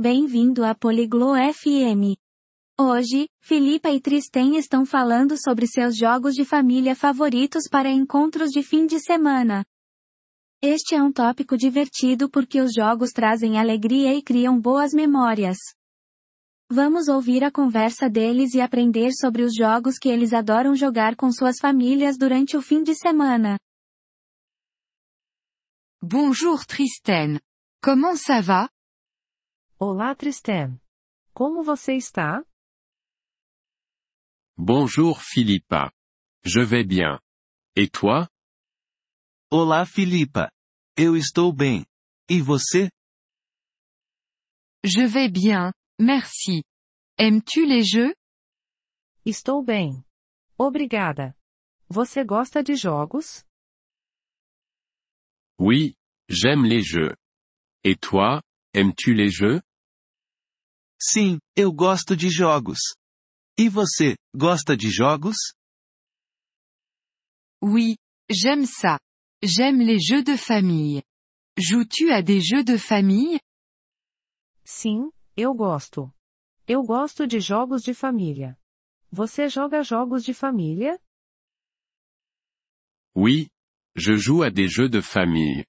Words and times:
Bem-vindo 0.00 0.64
a 0.64 0.74
Poliglo 0.74 1.34
FM. 1.34 2.16
Hoje, 2.80 3.28
Filipa 3.42 3.90
e 3.90 4.00
Tristem 4.00 4.56
estão 4.56 4.86
falando 4.86 5.36
sobre 5.38 5.66
seus 5.66 5.94
jogos 5.94 6.32
de 6.32 6.42
família 6.42 6.96
favoritos 6.96 7.64
para 7.70 7.90
encontros 7.90 8.48
de 8.48 8.62
fim 8.62 8.86
de 8.86 8.98
semana. 8.98 9.62
Este 10.62 10.94
é 10.94 11.02
um 11.02 11.12
tópico 11.12 11.54
divertido 11.54 12.30
porque 12.30 12.62
os 12.62 12.72
jogos 12.72 13.10
trazem 13.10 13.58
alegria 13.58 14.14
e 14.14 14.22
criam 14.22 14.58
boas 14.58 14.94
memórias. 14.94 15.58
Vamos 16.70 17.06
ouvir 17.08 17.44
a 17.44 17.50
conversa 17.50 18.08
deles 18.08 18.54
e 18.54 18.60
aprender 18.62 19.10
sobre 19.12 19.42
os 19.42 19.52
jogos 19.54 19.98
que 19.98 20.08
eles 20.08 20.32
adoram 20.32 20.74
jogar 20.74 21.14
com 21.14 21.30
suas 21.30 21.58
famílias 21.60 22.16
durante 22.16 22.56
o 22.56 22.62
fim 22.62 22.82
de 22.82 22.94
semana. 22.94 23.58
Bonjour 26.02 26.64
Tristan. 26.64 27.38
Comment 27.84 28.16
ça 28.16 28.40
va? 28.40 28.70
Olá 29.82 30.14
Tristan. 30.14 30.78
Como 31.32 31.62
você 31.62 31.94
está? 31.94 32.44
Bonjour 34.54 35.22
Philippa. 35.22 35.90
Je 36.44 36.62
vais 36.62 36.84
bien. 36.86 37.18
Et 37.74 37.88
toi? 37.90 38.28
Olá 39.50 39.86
Filipa. 39.86 40.52
Eu 40.98 41.16
estou 41.16 41.50
bem. 41.50 41.86
E 42.28 42.42
você? 42.42 42.90
Je 44.84 45.06
vais 45.06 45.30
bien, 45.30 45.72
merci. 45.98 46.62
Aimes-tu 47.18 47.64
les 47.64 47.82
jeux? 47.88 48.14
Estou 49.24 49.64
bem. 49.64 50.04
Obrigada. 50.58 51.34
Você 51.88 52.22
gosta 52.22 52.62
de 52.62 52.74
jogos? 52.74 53.46
Oui, 55.58 55.94
j'aime 56.28 56.66
les 56.66 56.82
jeux. 56.82 57.16
Et 57.82 57.96
toi, 57.96 58.42
aimes-tu 58.74 59.14
les 59.14 59.30
jeux? 59.30 59.62
Sim, 61.02 61.38
eu 61.56 61.72
gosto 61.72 62.14
de 62.14 62.28
jogos. 62.28 62.94
E 63.58 63.68
você, 63.68 64.16
gosta 64.34 64.76
de 64.76 64.90
jogos? 64.90 65.54
Oui, 67.62 67.96
j'aime 68.30 68.66
ça. 68.66 68.98
J'aime 69.42 69.80
les 69.80 69.98
jeux 69.98 70.22
de 70.22 70.36
famille. 70.36 71.02
Joues-tu 71.58 72.10
à 72.12 72.22
des 72.22 72.40
jeux 72.40 72.64
de 72.64 72.76
famille? 72.76 73.40
Sim, 74.64 75.10
eu 75.36 75.54
gosto. 75.54 76.12
Eu 76.68 76.82
gosto 76.82 77.26
de 77.26 77.40
jogos 77.40 77.82
de 77.82 77.94
família. 77.94 78.56
Você 79.10 79.48
joga 79.48 79.82
jogos 79.82 80.24
de 80.24 80.34
família? 80.34 80.98
Oui, 83.14 83.48
je 83.96 84.14
joue 84.16 84.42
à 84.42 84.50
des 84.50 84.68
jeux 84.68 84.88
de 84.88 85.00
famille. 85.00 85.64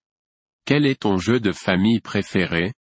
Quel 0.65 0.85
est 0.85 1.01
ton 1.01 1.17
jeu 1.17 1.39
de 1.39 1.51
famille 1.51 2.01
préféré? 2.01 2.73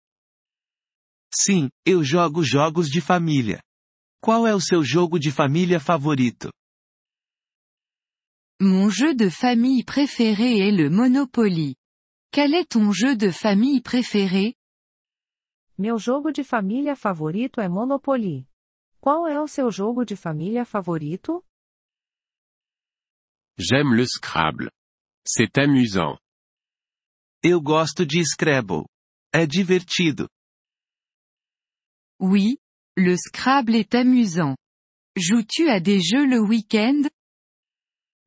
Sim, 1.33 1.69
eu 1.85 2.03
jogo 2.03 2.43
jogos 2.43 2.87
de 2.89 3.01
família. 3.01 3.61
Qual 4.21 4.47
é 4.47 4.53
o 4.53 4.59
seu 4.59 4.83
jogo 4.83 5.19
de 5.19 5.31
família 5.31 5.79
favorito? 5.79 6.49
Mon 8.61 8.89
jeu 8.89 9.13
de 9.13 9.29
famille 9.29 9.85
préféré 9.85 10.59
est 10.59 10.71
le 10.71 10.89
Monopoly. 10.89 11.75
Quel 12.31 12.53
est 12.53 12.69
ton 12.69 12.91
jeu 12.91 13.15
de 13.15 13.31
famille 13.31 13.81
préféré? 13.81 14.53
Meu 15.77 15.97
jogo 15.97 16.31
de 16.31 16.43
família 16.43 16.95
favorito 16.95 17.61
é 17.61 17.69
Monopoly. 17.69 18.45
Qual 18.99 19.25
é 19.27 19.39
o 19.39 19.47
seu 19.47 19.71
jogo 19.71 20.03
de 20.03 20.17
família 20.17 20.65
favorito? 20.65 21.41
J'aime 23.57 23.95
le 23.95 24.05
Scrabble. 24.05 24.69
C'est 25.25 25.57
amusant. 25.57 26.17
Eu 27.41 27.61
gosto 27.61 28.05
de 28.05 28.21
Scrabble. 28.25 28.85
É 29.33 29.45
divertido. 29.45 30.27
Oui, 32.19 32.57
le 32.97 33.15
Scrabble 33.15 33.75
est 33.75 33.95
amusant. 33.95 34.57
Joues-tu 35.15 35.69
à 35.69 35.79
des 35.79 36.01
jeux 36.01 36.25
le 36.25 36.39
week-end? 36.39 37.09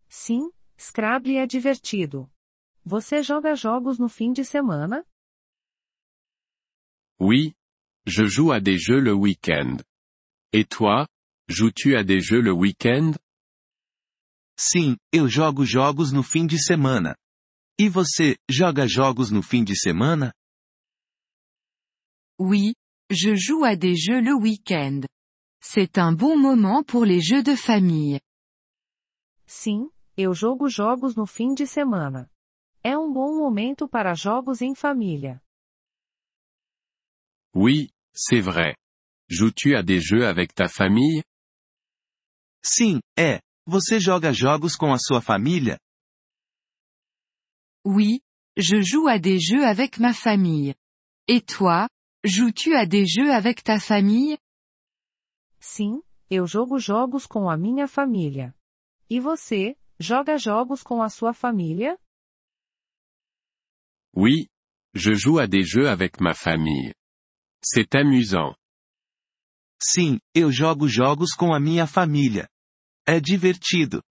Sim, 0.09 0.51
Scrabble 0.79 1.36
é 1.36 1.47
divertido. 1.47 2.30
Você 2.85 3.23
joga 3.23 3.55
jogos 3.55 3.98
no 3.98 4.08
fim 4.08 4.33
de 4.33 4.45
semana? 4.45 5.05
Oui, 7.20 7.55
je 8.07 8.25
joue 8.27 8.51
à 8.51 8.61
des 8.61 8.79
jeux 8.79 9.01
le 9.01 9.13
week-end. 9.13 9.77
Et 10.53 10.64
toi, 10.64 11.07
joues-tu 11.48 11.95
à 11.97 12.03
des 12.03 12.20
jeux 12.20 12.41
le 12.41 12.53
week-end? 12.53 13.13
Sim, 14.59 14.97
eu 15.13 15.29
jogo 15.29 15.64
jogos 15.64 16.13
no 16.13 16.23
fim 16.23 16.47
de 16.47 16.59
semana. 16.59 17.17
E 17.79 17.89
você, 17.89 18.36
joga 18.51 18.86
jogos 18.86 19.30
no 19.30 19.42
fim 19.42 19.64
de 19.64 19.77
semana? 19.77 20.33
Oui, 22.39 22.74
je 23.12 23.34
joue 23.34 23.64
à 23.64 23.77
des 23.77 23.96
jeux 23.96 24.20
le 24.20 24.34
week-end. 24.34 25.00
C'est 25.61 25.98
un 25.98 26.12
bon 26.12 26.36
moment 26.39 26.83
pour 26.83 27.05
les 27.05 27.20
jeux 27.20 27.42
de 27.42 27.55
famille. 27.55 28.20
Sim, 29.46 29.90
eu 30.17 30.34
jogo 30.34 30.68
jogos 30.68 31.14
no 31.17 31.27
fim 31.27 31.55
de 31.55 31.67
semana. 31.67 32.28
É 32.83 32.96
um 32.96 33.12
bom 33.12 33.36
momento 33.39 33.86
para 33.86 34.14
jogos 34.14 34.61
em 34.61 34.74
família. 34.74 35.40
Oui, 37.55 37.90
c'est 38.14 38.40
vrai. 38.40 38.74
Joues-tu 39.29 39.77
à 39.77 39.83
des 39.83 40.00
jeux 40.00 40.27
avec 40.27 40.55
ta 40.55 40.68
famille? 40.68 41.23
Sim, 42.64 43.00
é. 43.17 43.40
Você 43.67 44.00
joga 44.00 44.33
jogos 44.33 44.74
com 44.77 44.92
a 44.92 44.98
sua 44.98 45.20
família? 45.20 45.79
Oui, 47.84 48.20
je 48.56 48.80
joue 48.83 49.06
à 49.06 49.18
des 49.18 49.39
jeux 49.39 49.64
avec 49.64 49.98
ma 49.98 50.12
famille. 50.12 50.74
Et 51.29 51.40
toi, 51.40 51.89
joues-tu 52.25 52.75
à 52.75 52.87
des 52.87 53.07
jeux 53.07 53.33
avec 53.33 53.63
ta 53.63 53.79
famille? 53.79 54.39
Sim, 55.61 56.03
eu 56.31 56.47
jogo 56.47 56.79
jogos 56.79 57.27
com 57.27 57.49
a 57.49 57.57
minha 57.57 57.87
família. 57.87 58.55
E 59.11 59.21
você, 59.21 59.77
joga 60.01 60.39
jogos 60.39 60.83
com 60.83 61.03
a 61.03 61.09
sua 61.09 61.33
família? 61.33 61.99
Oui, 64.15 64.49
je 64.95 65.15
joue 65.15 65.39
à 65.39 65.47
des 65.47 65.65
jeux 65.65 65.89
avec 65.89 66.21
ma 66.21 66.35
famille. 66.35 66.93
C'est 67.65 67.95
amusant. 67.95 68.55
Sim, 69.81 70.21
eu 70.35 70.51
jogo 70.51 70.89
jogos 70.89 71.35
com 71.35 71.53
a 71.55 71.61
minha 71.61 71.87
família. 71.87 72.49
É 73.07 73.21
divertido. 73.21 74.03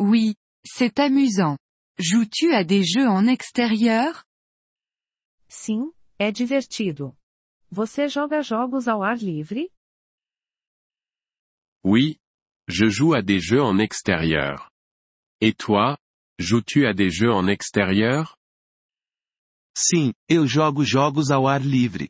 Oui, 0.00 0.34
c'est 0.64 0.98
amusant. 0.98 1.56
Joues-tu 1.98 2.52
à 2.54 2.64
des 2.64 2.84
jeux 2.84 3.08
en 3.08 3.26
extérieur? 3.26 4.24
Sim, 5.48 5.92
é 6.18 6.32
divertido. 6.32 7.16
Você 7.70 8.08
joga 8.08 8.42
jogos 8.42 8.88
ao 8.88 9.02
ar 9.02 9.18
livre? 9.18 9.70
Oui, 11.84 12.18
je 12.68 12.88
joue 12.88 13.14
à 13.14 13.22
des 13.22 13.40
jeux 13.40 13.62
en 13.62 13.78
extérieur. 13.78 14.70
Et 15.40 15.54
toi, 15.54 15.96
joues-tu 16.38 16.86
à 16.86 16.92
des 16.92 17.10
jeux 17.10 17.32
en 17.32 17.46
extérieur? 17.46 18.36
Sim, 19.76 20.12
eu 20.28 20.46
jogo 20.46 20.82
jogos 20.84 21.30
ao 21.30 21.46
ar 21.46 21.60
livre. 21.60 22.08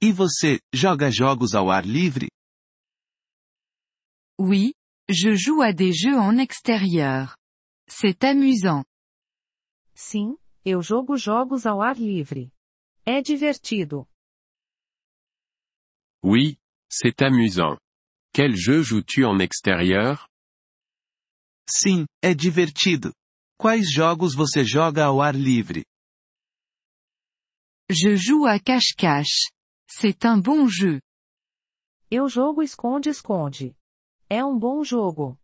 E 0.00 0.12
você, 0.12 0.60
joga 0.72 1.10
jogos 1.10 1.54
ao 1.54 1.70
ar 1.70 1.84
livre? 1.84 2.28
Oui, 4.38 4.74
je 5.08 5.34
joue 5.34 5.60
à 5.60 5.72
des 5.72 5.92
jeux 5.92 6.16
en 6.16 6.38
extérieur. 6.38 7.36
C'est 7.88 8.22
amusant. 8.24 8.84
Sim, 9.94 10.38
eu 10.64 10.80
jogo 10.80 11.16
jogos 11.16 11.66
ao 11.66 11.82
ar 11.82 11.96
livre. 11.96 12.50
É 13.12 13.20
divertido. 13.20 14.06
Oui, 16.22 16.60
c'est 16.88 17.20
amusant. 17.22 17.76
Quel 18.32 18.54
jeu 18.54 18.84
joues-tu 18.84 19.24
en 19.24 19.40
extérieur? 19.40 20.28
Sim, 21.68 22.06
é 22.22 22.34
divertido. 22.34 23.12
Quais 23.58 23.90
jogos 23.90 24.36
você 24.36 24.64
joga 24.64 25.06
ao 25.06 25.20
ar 25.20 25.34
livre? 25.34 25.84
Je 27.90 28.14
joue 28.14 28.46
à 28.46 28.60
cache-cache. 28.60 29.50
C'est 29.88 30.24
un 30.24 30.38
bon 30.40 30.68
jeu. 30.68 31.00
Eu 32.12 32.28
jogo 32.28 32.62
esconde-esconde. 32.62 33.74
É 34.28 34.44
um 34.44 34.56
bom 34.56 34.84
jogo. 34.84 35.36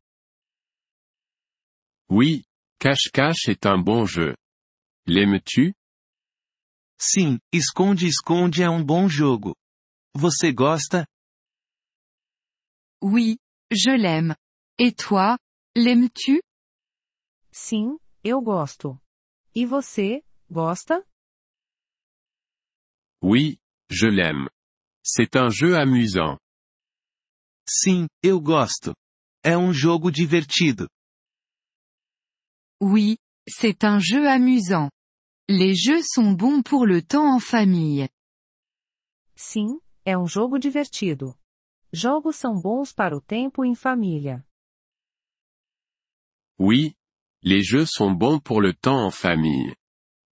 Oui, 2.08 2.44
cache-cache 2.78 3.48
est 3.48 3.66
un 3.66 3.82
bon 3.82 4.06
jeu. 4.06 4.36
L'aimes-tu? 5.08 5.74
Sim, 6.98 7.38
esconde-esconde 7.52 8.62
é 8.62 8.70
um 8.70 8.84
bom 8.84 9.08
jogo. 9.08 9.54
Você 10.14 10.52
gosta? 10.52 11.06
Oui, 13.02 13.36
je 13.70 13.90
l'aime. 13.90 14.34
Et 14.78 14.92
toi, 14.92 15.38
l'aimes-tu? 15.76 16.40
Sim, 17.52 17.98
eu 18.24 18.40
gosto. 18.40 18.98
E 19.54 19.64
você, 19.66 20.22
gosta? 20.50 21.04
Oui, 23.22 23.58
je 23.90 24.06
l'aime. 24.08 24.48
C'est 25.04 25.36
un 25.36 25.50
jeu 25.50 25.76
amusant. 25.76 26.38
Sim, 27.68 28.06
eu 28.22 28.40
gosto. 28.40 28.94
É 29.44 29.56
um 29.56 29.72
jogo 29.72 30.10
divertido. 30.10 30.88
Oui, 32.82 33.16
c'est 33.48 33.84
un 33.84 34.00
jeu 34.00 34.28
amusant. 34.28 34.90
Les 35.48 35.76
jeux 35.76 36.02
sont 36.02 36.32
bons 36.32 36.60
pour 36.62 36.86
le 36.86 37.02
temps 37.02 37.32
en 37.32 37.38
famille. 37.38 38.08
Sim, 39.36 39.80
é 40.04 40.18
um 40.18 40.26
jogo 40.26 40.58
divertido. 40.58 41.38
Jogos 41.92 42.36
são 42.36 42.60
bons 42.60 42.92
para 42.92 43.16
o 43.16 43.20
tempo 43.20 43.64
em 43.64 43.76
família. 43.76 44.44
Oui. 46.58 46.96
Les 47.44 47.62
jeux 47.62 47.86
sont 47.86 48.12
bons 48.12 48.40
pour 48.40 48.60
le 48.60 48.74
temps 48.74 49.06
en 49.06 49.12
famille. 49.12 49.76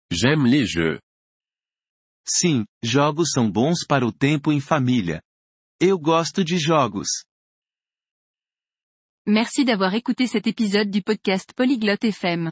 J'aime 0.10 0.48
les 0.48 0.66
jeux. 0.66 1.00
Sim, 2.26 2.66
jogos 2.82 3.34
são 3.34 3.52
bons 3.52 3.86
para 3.88 4.08
o 4.08 4.12
tempo 4.12 4.52
em 4.52 4.60
família. 4.60 5.22
Eu 5.80 6.00
gosto 6.00 6.44
de 6.44 6.58
jogos. 6.58 7.24
Merci 9.28 9.64
d'avoir 9.64 9.94
écouté 9.94 10.26
cet 10.26 10.48
épisode 10.48 10.90
du 10.90 11.04
podcast 11.04 11.54
Polyglotte 11.54 12.12
FM. 12.12 12.52